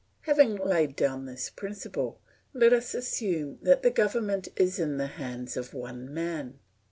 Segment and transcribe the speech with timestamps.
[0.21, 2.19] Having laid down this principle,
[2.55, 6.57] let us assume that the government is in the hands of one man.